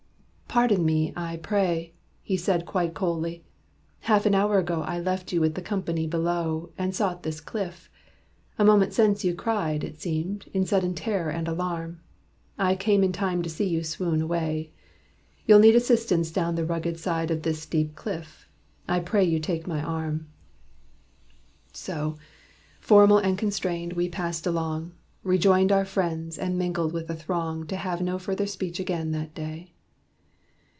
[0.53, 3.45] "Pardon me, I pray!" He said quite coldly.
[4.01, 7.89] "Half an hour ago I left you with the company below, And sought this cliff.
[8.59, 12.01] A moment since you cried, It seemed, in sudden terror and alarm.
[12.59, 14.73] I came in time to see you swoon away.
[15.45, 18.49] You'll need assistance down the rugged side Of this steep cliff.
[18.89, 20.27] I pray you take my arm."
[21.71, 22.17] So,
[22.81, 24.91] formal and constrained, we passed along,
[25.23, 29.33] Rejoined our friends, and mingled with the throng To have no further speech again that
[29.33, 29.71] day.